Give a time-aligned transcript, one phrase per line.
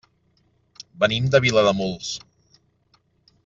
[1.03, 2.11] Venim de Vilademuls.